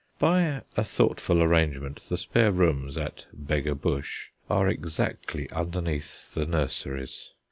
By 0.17 0.63
a 0.75 0.83
thoughtful 0.83 1.43
arrangement 1.43 1.99
the 2.09 2.17
spare 2.17 2.51
rooms 2.51 2.97
at 2.97 3.27
"Beggarbush" 3.35 4.29
are 4.49 4.67
exactly 4.67 5.47
underneath 5.51 6.33
the 6.33 6.47
nurseries. 6.47 7.29